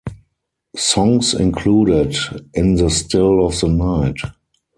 Songs 0.77 1.35
included 1.35 2.17
"In 2.55 2.73
the 2.73 2.89
Still 2.89 3.45
of 3.45 3.59
the 3.61 3.67
Night". 3.67 4.15